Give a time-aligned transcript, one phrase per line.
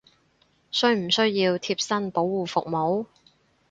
[0.71, 3.05] 需唔需要貼身保護服務！？